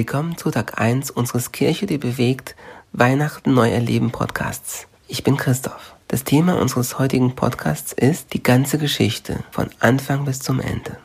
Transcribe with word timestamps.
Willkommen 0.00 0.38
zu 0.38 0.50
Tag 0.50 0.80
1 0.80 1.10
unseres 1.10 1.52
Kirche, 1.52 1.84
die 1.84 1.98
bewegt 1.98 2.56
Weihnachten 2.94 3.52
neu 3.52 3.68
erleben 3.68 4.10
Podcasts. 4.10 4.86
Ich 5.08 5.24
bin 5.24 5.36
Christoph. 5.36 5.94
Das 6.08 6.24
Thema 6.24 6.58
unseres 6.58 6.98
heutigen 6.98 7.36
Podcasts 7.36 7.92
ist 7.92 8.32
die 8.32 8.42
ganze 8.42 8.78
Geschichte 8.78 9.44
von 9.50 9.68
Anfang 9.78 10.24
bis 10.24 10.40
zum 10.40 10.58
Ende. 10.58 10.96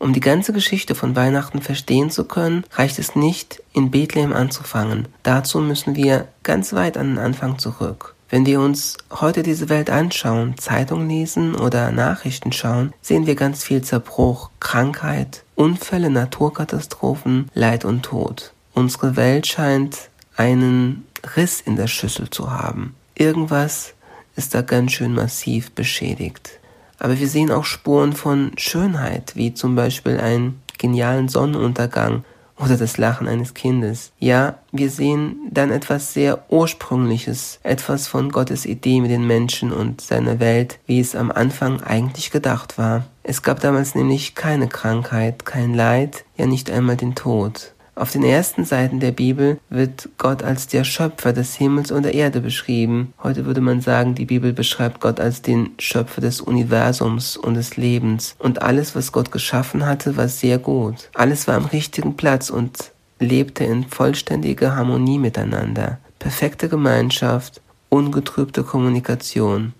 Um 0.00 0.12
die 0.12 0.18
ganze 0.18 0.52
Geschichte 0.52 0.96
von 0.96 1.14
Weihnachten 1.14 1.62
verstehen 1.62 2.10
zu 2.10 2.24
können, 2.24 2.64
reicht 2.72 2.98
es 2.98 3.14
nicht, 3.14 3.62
in 3.72 3.92
Bethlehem 3.92 4.32
anzufangen. 4.32 5.06
Dazu 5.22 5.60
müssen 5.60 5.94
wir 5.94 6.26
ganz 6.42 6.72
weit 6.72 6.96
an 6.96 7.10
den 7.10 7.18
Anfang 7.18 7.60
zurück. 7.60 8.16
Wenn 8.28 8.44
wir 8.44 8.58
uns 8.58 8.96
heute 9.12 9.44
diese 9.44 9.68
Welt 9.68 9.88
anschauen, 9.88 10.58
Zeitung 10.58 11.08
lesen 11.08 11.54
oder 11.54 11.92
Nachrichten 11.92 12.50
schauen, 12.50 12.92
sehen 13.00 13.28
wir 13.28 13.36
ganz 13.36 13.62
viel 13.62 13.82
Zerbruch, 13.82 14.50
Krankheit, 14.58 15.44
Unfälle, 15.56 16.10
Naturkatastrophen, 16.10 17.50
Leid 17.54 17.86
und 17.86 18.02
Tod. 18.02 18.52
Unsere 18.74 19.16
Welt 19.16 19.46
scheint 19.46 20.10
einen 20.36 21.06
Riss 21.34 21.62
in 21.62 21.76
der 21.76 21.86
Schüssel 21.86 22.28
zu 22.28 22.50
haben. 22.50 22.94
Irgendwas 23.14 23.94
ist 24.36 24.54
da 24.54 24.60
ganz 24.60 24.92
schön 24.92 25.14
massiv 25.14 25.72
beschädigt. 25.72 26.60
Aber 26.98 27.18
wir 27.18 27.26
sehen 27.26 27.50
auch 27.50 27.64
Spuren 27.64 28.12
von 28.12 28.52
Schönheit, 28.58 29.34
wie 29.34 29.54
zum 29.54 29.74
Beispiel 29.76 30.20
einen 30.20 30.60
genialen 30.76 31.30
Sonnenuntergang 31.30 32.24
oder 32.58 32.76
das 32.76 32.98
Lachen 32.98 33.28
eines 33.28 33.54
Kindes. 33.54 34.12
Ja, 34.18 34.58
wir 34.72 34.90
sehen 34.90 35.36
dann 35.50 35.70
etwas 35.70 36.12
sehr 36.12 36.50
Ursprüngliches, 36.50 37.60
etwas 37.62 38.08
von 38.08 38.30
Gottes 38.30 38.66
Idee 38.66 39.00
mit 39.00 39.10
den 39.10 39.26
Menschen 39.26 39.72
und 39.72 40.00
seiner 40.00 40.40
Welt, 40.40 40.78
wie 40.86 41.00
es 41.00 41.14
am 41.14 41.30
Anfang 41.30 41.82
eigentlich 41.82 42.30
gedacht 42.30 42.78
war. 42.78 43.04
Es 43.22 43.42
gab 43.42 43.60
damals 43.60 43.94
nämlich 43.94 44.34
keine 44.34 44.68
Krankheit, 44.68 45.44
kein 45.44 45.74
Leid, 45.74 46.24
ja 46.36 46.46
nicht 46.46 46.70
einmal 46.70 46.96
den 46.96 47.14
Tod. 47.14 47.72
Auf 47.98 48.12
den 48.12 48.24
ersten 48.24 48.66
Seiten 48.66 49.00
der 49.00 49.10
Bibel 49.10 49.58
wird 49.70 50.10
Gott 50.18 50.42
als 50.42 50.66
der 50.66 50.84
Schöpfer 50.84 51.32
des 51.32 51.54
Himmels 51.54 51.90
und 51.90 52.02
der 52.02 52.12
Erde 52.12 52.42
beschrieben. 52.42 53.14
Heute 53.22 53.46
würde 53.46 53.62
man 53.62 53.80
sagen, 53.80 54.14
die 54.14 54.26
Bibel 54.26 54.52
beschreibt 54.52 55.00
Gott 55.00 55.18
als 55.18 55.40
den 55.40 55.70
Schöpfer 55.78 56.20
des 56.20 56.42
Universums 56.42 57.38
und 57.38 57.54
des 57.54 57.78
Lebens. 57.78 58.36
Und 58.38 58.60
alles, 58.60 58.94
was 58.94 59.12
Gott 59.12 59.32
geschaffen 59.32 59.86
hatte, 59.86 60.18
war 60.18 60.28
sehr 60.28 60.58
gut. 60.58 61.08
Alles 61.14 61.48
war 61.48 61.54
am 61.54 61.64
richtigen 61.64 62.18
Platz 62.18 62.50
und 62.50 62.92
lebte 63.18 63.64
in 63.64 63.84
vollständiger 63.84 64.76
Harmonie 64.76 65.18
miteinander. 65.18 65.98
Perfekte 66.18 66.68
Gemeinschaft, 66.68 67.62
ungetrübte 67.88 68.62
Kommunikation. 68.62 69.72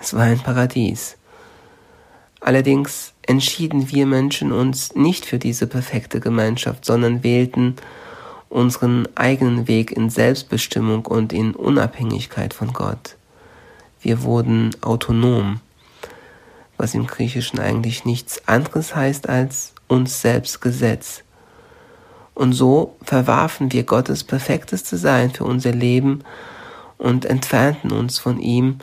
Es 0.00 0.12
war 0.12 0.22
ein 0.22 0.40
Paradies. 0.40 1.16
Allerdings 2.40 3.13
entschieden 3.26 3.90
wir 3.90 4.06
Menschen 4.06 4.52
uns 4.52 4.94
nicht 4.94 5.26
für 5.26 5.38
diese 5.38 5.66
perfekte 5.66 6.20
Gemeinschaft, 6.20 6.84
sondern 6.84 7.22
wählten 7.22 7.76
unseren 8.48 9.08
eigenen 9.16 9.66
Weg 9.66 9.90
in 9.92 10.10
Selbstbestimmung 10.10 11.06
und 11.06 11.32
in 11.32 11.54
Unabhängigkeit 11.54 12.54
von 12.54 12.72
Gott. 12.72 13.16
Wir 14.00 14.22
wurden 14.22 14.70
autonom, 14.80 15.60
was 16.76 16.94
im 16.94 17.06
Griechischen 17.06 17.58
eigentlich 17.58 18.04
nichts 18.04 18.46
anderes 18.46 18.94
heißt 18.94 19.28
als 19.28 19.72
uns 19.88 20.20
selbst 20.20 20.60
Gesetz. 20.60 21.22
Und 22.34 22.52
so 22.52 22.96
verwarfen 23.02 23.72
wir 23.72 23.84
Gottes 23.84 24.24
perfektes 24.24 24.84
Design 24.84 25.30
für 25.30 25.44
unser 25.44 25.72
Leben 25.72 26.22
und 26.98 27.24
entfernten 27.24 27.92
uns 27.92 28.18
von 28.18 28.38
ihm, 28.40 28.78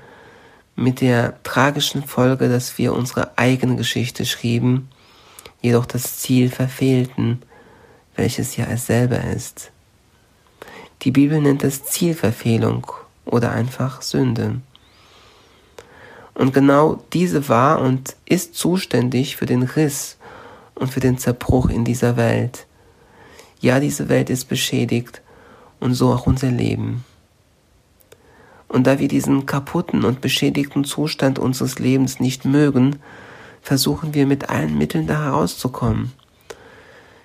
mit 0.81 1.01
der 1.01 1.41
tragischen 1.43 2.03
Folge, 2.03 2.49
dass 2.49 2.77
wir 2.77 2.93
unsere 2.93 3.37
eigene 3.37 3.75
Geschichte 3.75 4.25
schrieben, 4.25 4.89
jedoch 5.61 5.85
das 5.85 6.17
Ziel 6.19 6.49
verfehlten, 6.49 7.41
welches 8.15 8.57
ja 8.57 8.65
es 8.65 8.87
selber 8.87 9.23
ist. 9.23 9.71
Die 11.03 11.11
Bibel 11.11 11.39
nennt 11.39 11.63
es 11.63 11.85
Zielverfehlung 11.85 12.87
oder 13.25 13.51
einfach 13.51 14.01
Sünde. 14.01 14.61
Und 16.33 16.53
genau 16.53 17.03
diese 17.13 17.47
war 17.49 17.81
und 17.81 18.15
ist 18.25 18.55
zuständig 18.55 19.35
für 19.35 19.45
den 19.45 19.63
Riss 19.63 20.17
und 20.75 20.91
für 20.91 20.99
den 20.99 21.17
Zerbruch 21.17 21.69
in 21.69 21.85
dieser 21.85 22.17
Welt. 22.17 22.65
Ja, 23.59 23.79
diese 23.79 24.09
Welt 24.09 24.29
ist 24.29 24.45
beschädigt 24.45 25.21
und 25.79 25.93
so 25.93 26.11
auch 26.11 26.25
unser 26.25 26.49
Leben. 26.49 27.03
Und 28.71 28.87
da 28.87 28.99
wir 28.99 29.09
diesen 29.09 29.45
kaputten 29.45 30.05
und 30.05 30.21
beschädigten 30.21 30.85
Zustand 30.85 31.39
unseres 31.39 31.77
Lebens 31.77 32.21
nicht 32.21 32.45
mögen, 32.45 32.99
versuchen 33.61 34.13
wir 34.13 34.25
mit 34.25 34.49
allen 34.49 34.77
Mitteln 34.77 35.07
da 35.07 35.25
herauszukommen. 35.25 36.13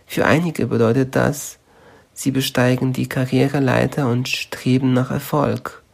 Für 0.06 0.26
einige 0.26 0.66
bedeutet 0.66 1.14
das, 1.14 1.60
sie 2.14 2.32
besteigen 2.32 2.92
die 2.92 3.08
Karriereleiter 3.08 4.10
und 4.10 4.28
streben 4.28 4.92
nach 4.92 5.12
Erfolg. 5.12 5.84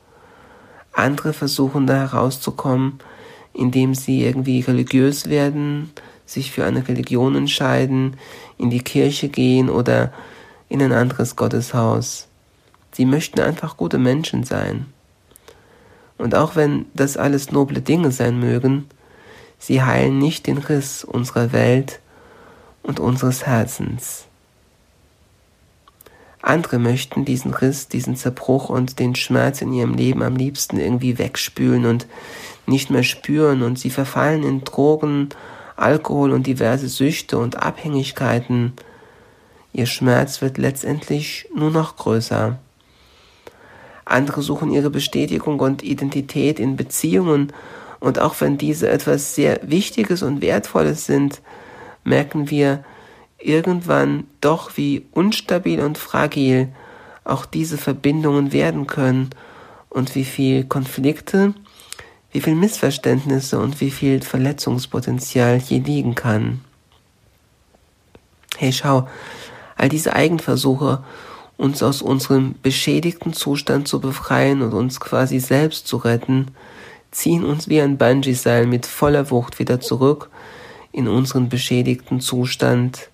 Andere 0.95 1.35
versuchen 1.35 1.87
da 1.87 1.97
herauszukommen, 1.97 3.01
indem 3.53 3.95
sie 3.95 4.25
irgendwie 4.25 4.61
religiös 4.61 5.29
werden, 5.29 5.91
sich 6.25 6.51
für 6.51 6.65
eine 6.65 6.89
Religion 6.89 7.37
entscheiden, 7.37 8.17
in 8.57 8.71
die 8.71 8.81
Kirche 8.81 9.29
gehen 9.29 9.69
oder 9.69 10.15
in 10.71 10.81
ein 10.81 10.93
anderes 10.93 11.37
Gotteshaus. 11.37 12.29
Sie 12.93 13.05
möchten 13.05 13.41
einfach 13.41 13.77
gute 13.77 13.99
Menschen 13.99 14.45
sein. 14.45 14.87
Und 16.23 16.37
auch 16.37 16.55
wenn 16.55 16.87
das 16.95 17.17
alles 17.17 17.51
noble 17.51 17.81
Dinge 17.81 18.13
sein 18.13 18.39
mögen, 18.39 18.85
sie 19.59 19.83
heilen 19.83 20.21
nicht 20.21 20.47
den 20.47 20.59
Riss 20.59 21.03
unserer 21.03 21.53
Welt 21.53 21.99
und 22.85 23.01
unseres 23.01 23.45
Herzens. 23.45 24.27
Andere 26.41 26.79
möchten 26.79 27.25
diesen 27.25 27.53
Riss, 27.53 27.89
diesen 27.89 28.15
Zerbruch 28.15 28.69
und 28.69 29.01
den 29.01 29.17
Schmerz 29.17 29.63
in 29.63 29.73
ihrem 29.73 29.95
Leben 29.95 30.23
am 30.23 30.37
liebsten 30.37 30.79
irgendwie 30.79 31.19
wegspülen 31.19 31.87
und 31.87 32.07
nicht 32.67 32.89
mehr 32.89 33.03
spüren 33.03 33.63
und 33.63 33.81
sie 33.81 33.91
verfallen 33.91 34.45
in 34.45 34.63
Drogen, 34.63 35.31
Alkohol 35.75 36.31
und 36.31 36.47
diverse 36.47 36.89
Süchte 36.89 37.37
und 37.37 37.57
Abhängigkeiten. 37.57 38.75
Ihr 39.73 39.87
Schmerz 39.87 40.41
wird 40.41 40.57
letztendlich 40.57 41.49
nur 41.53 41.73
noch 41.73 41.97
größer. 41.97 42.61
Andere 44.13 44.43
suchen 44.43 44.73
ihre 44.73 44.91
Bestätigung 44.91 45.61
und 45.61 45.83
Identität 45.83 46.61
in 46.61 46.77
Beziehungen. 46.77 47.53
Und 48.01 48.19
auch 48.19 48.41
wenn 48.41 48.59
diese 48.59 48.89
etwas 48.89 49.35
sehr 49.35 49.61
Wichtiges 49.63 50.23
und 50.23 50.43
Wertvolles 50.43 51.07
sind, 51.07 51.41
merken 52.05 52.51
wir 52.51 52.85
irgendwann 53.39 54.25
doch, 54.41 54.77
wie 54.77 55.07
unstabil 55.13 55.81
und 55.81 55.99
fragil 55.99 56.69
auch 57.25 57.47
diese 57.47 57.79
Verbindungen 57.79 58.53
werden 58.53 58.87
können 58.87 59.31
und 59.89 60.15
wie 60.15 60.25
viel 60.25 60.65
Konflikte, 60.65 61.55
wie 62.33 62.41
viel 62.41 62.55
Missverständnisse 62.55 63.59
und 63.59 63.81
wie 63.81 63.91
viel 63.91 64.23
Verletzungspotenzial 64.23 65.61
hier 65.61 65.81
liegen 65.81 66.15
kann. 66.15 66.61
Hey, 68.57 68.73
schau, 68.73 69.09
all 69.77 69.89
diese 69.89 70.15
Eigenversuche 70.15 71.05
uns 71.57 71.83
aus 71.83 72.03
unserem 72.03 72.55
beschädigten 72.63 73.33
Zustand 73.33 73.89
zu 73.89 74.01
befreien 74.01 74.63
und 74.63 74.73
uns 74.73 75.01
quasi 75.01 75.39
selbst 75.39 75.87
zu 75.87 75.99
retten, 75.99 76.49
ziehen 77.11 77.45
uns 77.45 77.69
wie 77.69 77.81
ein 77.81 77.99
Bungee-Seil 77.99 78.67
mit 78.67 78.87
voller 78.87 79.31
Wucht 79.31 79.59
wieder 79.59 79.81
zurück 79.81 80.31
in 80.91 81.09
unseren 81.09 81.49
beschädigten 81.49 82.21
Zustand 82.21 83.11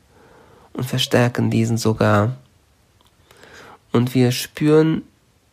und 0.72 0.84
verstärken 0.84 1.50
diesen 1.50 1.76
sogar. 1.76 2.36
Und 3.92 4.14
wir 4.14 4.32
spüren, 4.32 5.02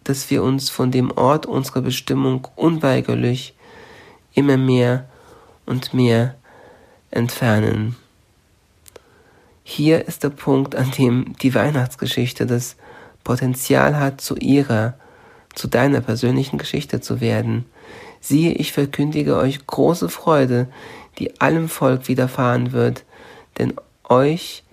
dass 0.03 0.29
wir 0.29 0.43
uns 0.43 0.69
von 0.69 0.91
dem 0.91 1.11
Ort 1.11 1.45
unserer 1.45 1.81
Bestimmung 1.81 2.47
unweigerlich 2.55 3.55
immer 4.33 4.57
mehr 4.57 5.09
und 5.65 5.93
mehr 5.93 6.35
entfernen. 7.11 7.95
Hier 9.67 10.07
ist 10.07 10.23
der 10.23 10.29
Punkt, 10.29 10.75
an 10.75 10.91
dem 10.91 11.33
die 11.41 11.55
Weihnachtsgeschichte 11.55 12.45
das 12.45 12.75
Potenzial 13.23 13.99
hat, 13.99 14.21
zu 14.21 14.35
ihrer, 14.35 14.93
zu 15.55 15.67
deiner 15.67 16.01
persönlichen 16.01 16.59
Geschichte 16.59 17.01
zu 17.01 17.19
werden. 17.19 17.65
Siehe, 18.21 18.53
ich 18.53 18.73
verkündige 18.73 19.35
euch 19.35 19.65
große 19.65 20.07
Freude, 20.07 20.67
die 21.17 21.41
allem 21.41 21.67
Volk 21.67 22.07
widerfahren 22.07 22.73
wird, 22.73 23.05
denn 23.57 23.73
euch 24.07 24.63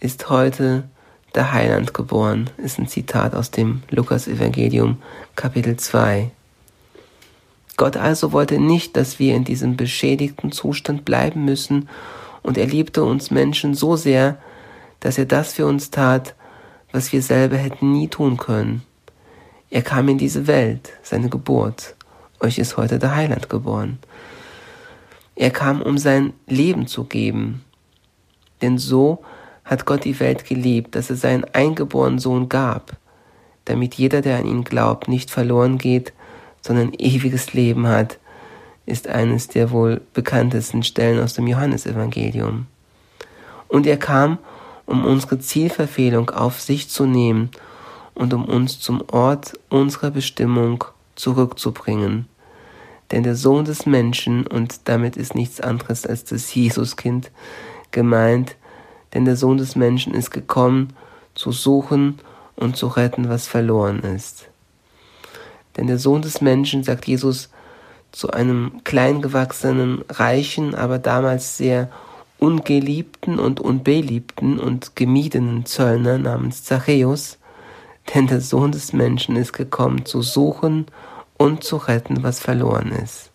ist 0.00 0.28
heute 0.28 0.88
der 1.36 1.52
Heiland 1.52 1.94
geboren, 1.94 2.50
ist 2.56 2.80
ein 2.80 2.88
Zitat 2.88 3.32
aus 3.32 3.52
dem 3.52 3.84
Lukas 3.90 4.26
Evangelium 4.26 5.00
Kapitel 5.36 5.76
2. 5.76 6.32
Gott 7.76 7.96
also 7.96 8.32
wollte 8.32 8.58
nicht, 8.58 8.96
dass 8.96 9.20
wir 9.20 9.36
in 9.36 9.44
diesem 9.44 9.76
beschädigten 9.76 10.50
Zustand 10.50 11.04
bleiben 11.04 11.44
müssen, 11.44 11.88
und 12.46 12.56
er 12.56 12.66
liebte 12.66 13.02
uns 13.02 13.32
Menschen 13.32 13.74
so 13.74 13.96
sehr, 13.96 14.38
dass 15.00 15.18
er 15.18 15.26
das 15.26 15.54
für 15.54 15.66
uns 15.66 15.90
tat, 15.90 16.36
was 16.92 17.12
wir 17.12 17.20
selber 17.20 17.56
hätten 17.56 17.90
nie 17.90 18.06
tun 18.06 18.36
können. 18.36 18.82
Er 19.68 19.82
kam 19.82 20.08
in 20.08 20.16
diese 20.16 20.46
Welt, 20.46 20.92
seine 21.02 21.28
Geburt. 21.28 21.96
Euch 22.38 22.58
ist 22.58 22.76
heute 22.76 23.00
der 23.00 23.16
Heiland 23.16 23.48
geboren. 23.48 23.98
Er 25.34 25.50
kam, 25.50 25.82
um 25.82 25.98
sein 25.98 26.34
Leben 26.46 26.86
zu 26.86 27.02
geben. 27.02 27.64
Denn 28.62 28.78
so 28.78 29.24
hat 29.64 29.84
Gott 29.84 30.04
die 30.04 30.20
Welt 30.20 30.44
geliebt, 30.44 30.94
dass 30.94 31.10
er 31.10 31.16
seinen 31.16 31.44
eingeborenen 31.52 32.20
Sohn 32.20 32.48
gab, 32.48 32.96
damit 33.64 33.96
jeder, 33.96 34.22
der 34.22 34.38
an 34.38 34.46
ihn 34.46 34.62
glaubt, 34.62 35.08
nicht 35.08 35.32
verloren 35.32 35.78
geht, 35.78 36.12
sondern 36.62 36.92
ewiges 36.96 37.54
Leben 37.54 37.88
hat, 37.88 38.20
ist 38.86 39.08
eines 39.08 39.48
der 39.48 39.70
wohl 39.70 40.00
bekanntesten 40.14 40.82
Stellen 40.82 41.20
aus 41.20 41.34
dem 41.34 41.46
Johannesevangelium. 41.46 42.66
Und 43.68 43.86
er 43.86 43.96
kam, 43.96 44.38
um 44.86 45.04
unsere 45.04 45.40
Zielverfehlung 45.40 46.30
auf 46.30 46.60
sich 46.60 46.88
zu 46.88 47.04
nehmen 47.04 47.50
und 48.14 48.32
um 48.32 48.44
uns 48.44 48.80
zum 48.80 49.02
Ort 49.10 49.58
unserer 49.68 50.10
Bestimmung 50.10 50.84
zurückzubringen. 51.16 52.26
Denn 53.10 53.24
der 53.24 53.36
Sohn 53.36 53.64
des 53.64 53.86
Menschen, 53.86 54.46
und 54.46 54.80
damit 54.84 55.16
ist 55.16 55.34
nichts 55.34 55.60
anderes 55.60 56.06
als 56.06 56.24
das 56.24 56.54
Jesuskind 56.54 57.30
gemeint, 57.90 58.56
denn 59.14 59.24
der 59.24 59.36
Sohn 59.36 59.58
des 59.58 59.76
Menschen 59.76 60.14
ist 60.14 60.30
gekommen, 60.30 60.92
zu 61.34 61.52
suchen 61.52 62.18
und 62.56 62.76
zu 62.76 62.86
retten, 62.88 63.28
was 63.28 63.46
verloren 63.46 64.00
ist. 64.00 64.48
Denn 65.76 65.86
der 65.86 65.98
Sohn 65.98 66.22
des 66.22 66.40
Menschen, 66.40 66.82
sagt 66.82 67.06
Jesus, 67.06 67.50
zu 68.16 68.30
einem 68.30 68.80
kleingewachsenen, 68.82 70.02
reichen, 70.08 70.74
aber 70.74 70.98
damals 70.98 71.58
sehr 71.58 71.90
ungeliebten 72.38 73.38
und 73.38 73.60
unbeliebten 73.60 74.58
und 74.58 74.96
gemiedenen 74.96 75.66
Zöllner 75.66 76.16
namens 76.16 76.64
Zachäus, 76.64 77.36
denn 78.14 78.26
der 78.26 78.40
Sohn 78.40 78.72
des 78.72 78.94
Menschen 78.94 79.36
ist 79.36 79.52
gekommen, 79.52 80.06
zu 80.06 80.22
suchen 80.22 80.86
und 81.36 81.62
zu 81.62 81.76
retten, 81.76 82.22
was 82.22 82.40
verloren 82.40 82.90
ist. 82.90 83.28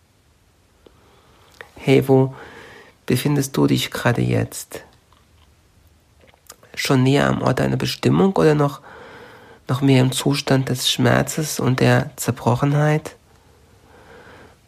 Hey, 1.76 2.08
wo 2.08 2.34
befindest 3.06 3.56
du 3.56 3.68
dich 3.68 3.92
gerade 3.92 4.22
jetzt? 4.22 4.82
Schon 6.74 7.04
näher 7.04 7.28
am 7.28 7.40
Ort 7.42 7.60
deiner 7.60 7.76
Bestimmung 7.76 8.34
oder 8.34 8.56
noch, 8.56 8.80
noch 9.68 9.80
mehr 9.80 10.02
im 10.02 10.10
Zustand 10.10 10.70
des 10.70 10.90
Schmerzes 10.90 11.60
und 11.60 11.78
der 11.78 12.10
Zerbrochenheit? 12.16 13.14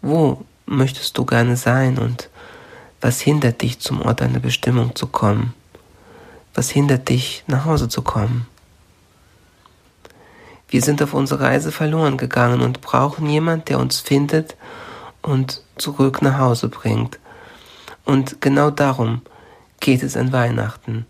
Wo 0.06 0.44
möchtest 0.66 1.16
du 1.16 1.24
gerne 1.24 1.56
sein 1.56 1.96
und 1.96 2.28
was 3.00 3.22
hindert 3.22 3.62
dich, 3.62 3.78
zum 3.78 4.02
Ort 4.02 4.20
deiner 4.20 4.38
Bestimmung 4.38 4.94
zu 4.94 5.06
kommen? 5.06 5.54
Was 6.52 6.68
hindert 6.68 7.08
dich, 7.08 7.42
nach 7.46 7.64
Hause 7.64 7.88
zu 7.88 8.02
kommen? 8.02 8.46
Wir 10.68 10.82
sind 10.82 11.02
auf 11.02 11.14
unserer 11.14 11.44
Reise 11.46 11.72
verloren 11.72 12.18
gegangen 12.18 12.60
und 12.60 12.82
brauchen 12.82 13.30
jemand, 13.30 13.70
der 13.70 13.78
uns 13.78 14.00
findet 14.00 14.58
und 15.22 15.62
zurück 15.78 16.20
nach 16.20 16.36
Hause 16.38 16.68
bringt. 16.68 17.18
Und 18.04 18.42
genau 18.42 18.68
darum 18.68 19.22
geht 19.80 20.02
es 20.02 20.18
an 20.18 20.32
Weihnachten. 20.32 21.06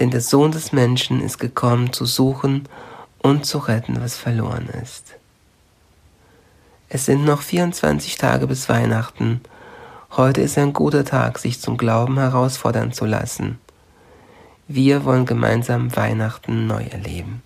Denn 0.00 0.10
der 0.10 0.20
Sohn 0.20 0.50
des 0.50 0.72
Menschen 0.72 1.22
ist 1.22 1.38
gekommen 1.38 1.92
zu 1.92 2.06
suchen 2.06 2.68
und 3.22 3.46
zu 3.46 3.58
retten, 3.58 4.02
was 4.02 4.16
verloren 4.16 4.68
ist. 4.82 5.14
Es 6.92 7.06
sind 7.06 7.24
noch 7.24 7.42
24 7.42 8.16
Tage 8.16 8.48
bis 8.48 8.68
Weihnachten. 8.68 9.42
Heute 10.16 10.40
ist 10.40 10.58
ein 10.58 10.72
guter 10.72 11.04
Tag, 11.04 11.38
sich 11.38 11.60
zum 11.60 11.76
Glauben 11.76 12.18
herausfordern 12.18 12.90
zu 12.92 13.04
lassen. 13.04 13.60
Wir 14.66 15.04
wollen 15.04 15.24
gemeinsam 15.24 15.94
Weihnachten 15.94 16.66
neu 16.66 16.82
erleben. 16.82 17.44